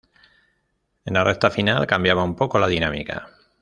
En 1.05 1.13
la 1.13 1.23
recta 1.23 1.51
final 1.51 1.85
cambiaba 1.85 2.23
un 2.23 2.35
poco 2.35 2.57
la 2.57 2.65
dinámica. 2.67 3.29